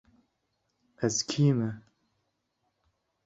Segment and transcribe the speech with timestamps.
[1.05, 1.69] Ez kî me?